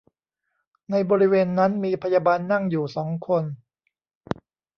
[0.91, 3.43] ในบริเวณนั้นมีพยาบาลนั่งอยู่สองคน